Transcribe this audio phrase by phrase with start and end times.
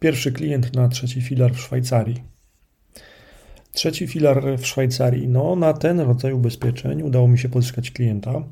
[0.00, 2.22] Pierwszy klient na trzeci filar w Szwajcarii.
[3.72, 5.28] Trzeci filar w Szwajcarii.
[5.28, 8.42] No, na ten rodzaj ubezpieczeń udało mi się pozyskać klienta.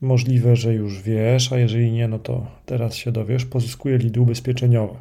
[0.00, 3.44] Możliwe, że już wiesz, a jeżeli nie, no to teraz się dowiesz.
[3.44, 4.94] Pozyskuję lidy ubezpieczeniowe.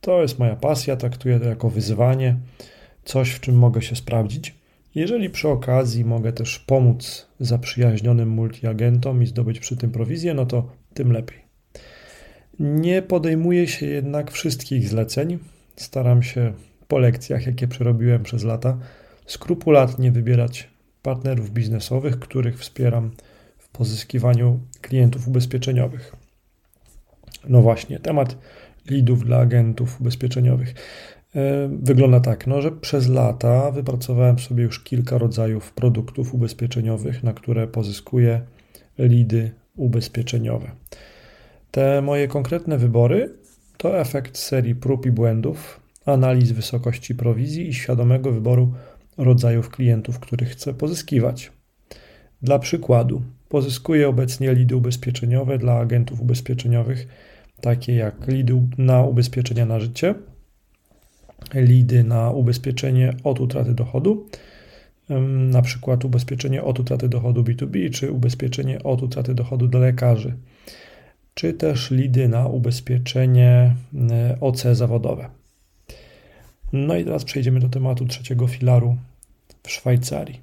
[0.00, 2.36] To jest moja pasja, traktuję to jako wyzwanie,
[3.04, 4.54] coś w czym mogę się sprawdzić.
[4.94, 10.66] Jeżeli przy okazji mogę też pomóc zaprzyjaźnionym multiagentom i zdobyć przy tym prowizję, no to
[10.94, 11.41] tym lepiej.
[12.60, 15.38] Nie podejmuję się jednak wszystkich zleceń.
[15.76, 16.52] Staram się
[16.88, 18.78] po lekcjach, jakie przerobiłem przez lata,
[19.26, 20.70] skrupulatnie wybierać
[21.02, 23.10] partnerów biznesowych, których wspieram
[23.58, 26.16] w pozyskiwaniu klientów ubezpieczeniowych.
[27.48, 28.38] No właśnie, temat
[28.90, 30.74] leadów dla agentów ubezpieczeniowych.
[31.34, 37.32] E, wygląda tak, no, że przez lata wypracowałem sobie już kilka rodzajów produktów ubezpieczeniowych, na
[37.32, 38.40] które pozyskuję
[38.98, 40.70] lidy ubezpieczeniowe.
[41.72, 43.34] Te moje konkretne wybory
[43.76, 48.74] to efekt serii prób i błędów, analiz wysokości prowizji i świadomego wyboru
[49.18, 51.52] rodzajów klientów, których chcę pozyskiwać.
[52.42, 57.08] Dla przykładu, pozyskuję obecnie lidy ubezpieczeniowe dla agentów ubezpieczeniowych,
[57.60, 60.14] takie jak lidy na ubezpieczenia na życie,
[61.54, 64.26] lidy na ubezpieczenie od utraty dochodu,
[65.28, 70.36] na przykład ubezpieczenie od utraty dochodu B2B, czy ubezpieczenie od utraty dochodu dla lekarzy,
[71.34, 73.74] czy też lidy na ubezpieczenie
[74.10, 75.30] e, OC zawodowe.
[76.72, 78.96] No i teraz przejdziemy do tematu trzeciego filaru
[79.62, 80.40] w Szwajcarii.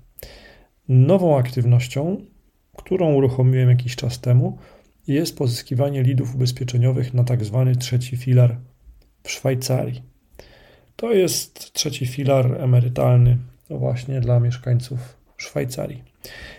[0.89, 2.17] Nową aktywnością,
[2.77, 4.57] którą uruchomiłem jakiś czas temu,
[5.07, 8.57] jest pozyskiwanie lidów ubezpieczeniowych na tak zwany trzeci filar
[9.23, 10.03] w Szwajcarii.
[10.95, 13.37] To jest trzeci filar emerytalny
[13.69, 16.03] właśnie dla mieszkańców Szwajcarii.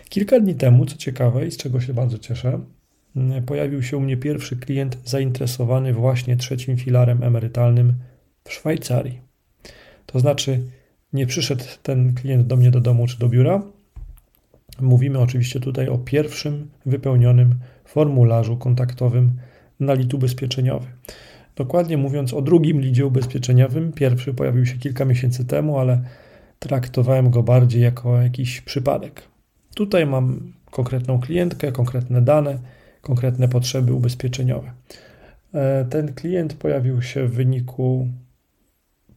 [0.09, 2.59] Kilka dni temu, co ciekawe i z czego się bardzo cieszę,
[3.45, 7.93] pojawił się u mnie pierwszy klient zainteresowany właśnie trzecim filarem emerytalnym
[8.43, 9.21] w Szwajcarii.
[10.05, 10.63] To znaczy,
[11.13, 13.61] nie przyszedł ten klient do mnie do domu czy do biura.
[14.81, 17.55] Mówimy oczywiście tutaj o pierwszym wypełnionym
[17.85, 19.31] formularzu kontaktowym
[19.79, 20.87] na lit ubezpieczeniowy.
[21.55, 26.01] Dokładnie mówiąc o drugim lidzie ubezpieczeniowym, pierwszy pojawił się kilka miesięcy temu, ale
[26.59, 29.21] traktowałem go bardziej jako jakiś przypadek.
[29.75, 32.59] Tutaj mam konkretną klientkę, konkretne dane,
[33.01, 34.73] konkretne potrzeby ubezpieczeniowe.
[35.53, 38.07] E, ten klient pojawił się w wyniku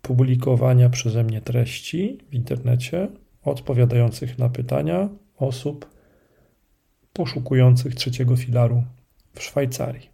[0.03, 3.09] publikowania przeze mnie treści w internecie
[3.43, 5.91] odpowiadających na pytania osób
[7.13, 8.85] poszukujących trzeciego filaru
[9.35, 10.09] w Szwajcarii.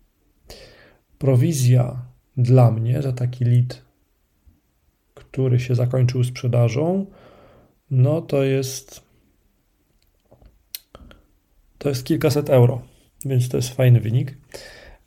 [1.19, 2.03] Prowizja
[2.37, 3.83] dla mnie za taki lead,
[5.15, 7.07] który się zakończył sprzedażą,
[7.91, 9.11] no to jest
[11.79, 12.83] to jest kilkaset euro,
[13.25, 14.39] więc to jest fajny wynik.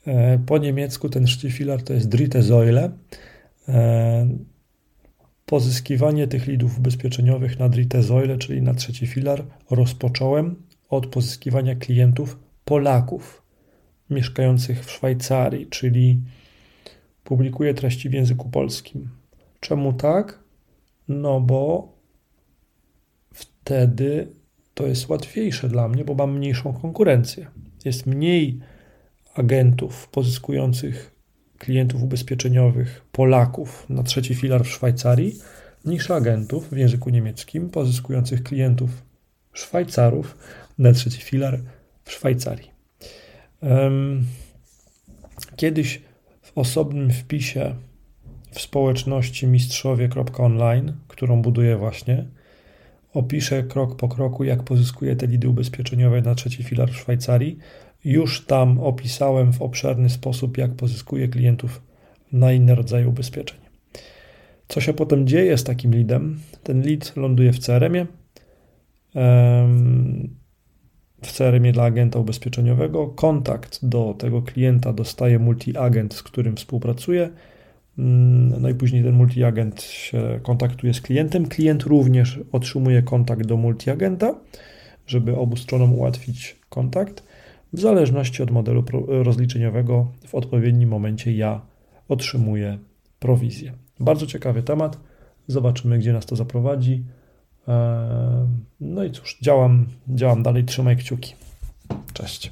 [0.07, 2.91] E, po niemiecku ten filar to jest Dritte Säule.
[3.67, 4.27] E,
[5.45, 10.55] pozyskiwanie tych lidów ubezpieczeniowych na Dritte Säule, czyli na trzeci filar, rozpocząłem
[10.89, 13.43] od pozyskiwania klientów Polaków
[14.09, 16.19] mieszkających w Szwajcarii, czyli
[17.23, 19.09] publikuję treści w języku polskim.
[19.59, 20.39] Czemu tak?
[21.07, 21.93] No bo
[23.33, 24.27] wtedy
[24.73, 27.47] to jest łatwiejsze dla mnie, bo mam mniejszą konkurencję.
[27.85, 28.59] Jest mniej
[29.35, 31.15] agentów pozyskujących
[31.57, 35.39] klientów ubezpieczeniowych Polaków na trzeci filar w Szwajcarii
[35.85, 38.89] niż agentów w języku niemieckim pozyskujących klientów
[39.53, 40.37] Szwajcarów
[40.77, 41.59] na trzeci filar
[42.03, 42.71] w Szwajcarii.
[45.55, 46.01] Kiedyś
[46.41, 47.75] w osobnym wpisie
[48.51, 52.25] w społeczności mistrzowie.online, którą buduję właśnie,
[53.13, 57.57] opiszę krok po kroku, jak pozyskuję te lidy ubezpieczeniowe na trzeci filar w Szwajcarii.
[58.05, 61.81] Już tam opisałem w obszerny sposób, jak pozyskuję klientów
[62.31, 63.59] na inne rodzaje ubezpieczeń.
[64.67, 66.39] Co się potem dzieje z takim leadem?
[66.63, 68.07] Ten lead ląduje w CRM-ie
[71.21, 73.07] w CRM dla agenta ubezpieczeniowego.
[73.07, 77.29] Kontakt do tego klienta dostaje multi-agent, z którym współpracuje.
[77.97, 81.47] Mm, no i później ten multi-agent się kontaktuje z klientem.
[81.47, 84.35] Klient również otrzymuje kontakt do multi-agenta,
[85.07, 87.23] żeby obu stronom ułatwić kontakt.
[87.73, 91.61] W zależności od modelu rozliczeniowego, w odpowiednim momencie ja
[92.09, 92.77] otrzymuję
[93.19, 93.73] prowizję.
[93.99, 94.99] Bardzo ciekawy temat.
[95.47, 97.03] Zobaczymy, gdzie nas to zaprowadzi.
[97.67, 97.75] Eee,
[98.79, 101.35] no i cóż, działam, działam dalej, trzymaj kciuki.
[102.13, 102.51] Cześć.